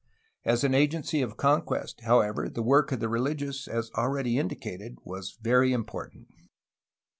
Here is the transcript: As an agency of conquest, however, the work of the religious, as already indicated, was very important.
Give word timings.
As 0.43 0.63
an 0.63 0.73
agency 0.73 1.21
of 1.21 1.37
conquest, 1.37 2.01
however, 2.05 2.49
the 2.49 2.63
work 2.63 2.91
of 2.91 2.99
the 2.99 3.07
religious, 3.07 3.67
as 3.67 3.91
already 3.91 4.39
indicated, 4.39 4.97
was 5.05 5.37
very 5.43 5.73
important. 5.73 6.25